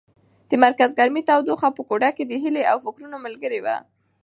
د 0.49 0.51
مرکز 0.65 0.89
ګرمۍ 0.99 1.23
تودوخه 1.29 1.69
په 1.77 1.81
کوټه 1.89 2.09
کې 2.15 2.23
د 2.25 2.31
هیلې 2.43 2.63
د 2.65 2.69
فکرونو 2.85 3.17
ملګرې 3.25 3.59
وه. 3.65 3.77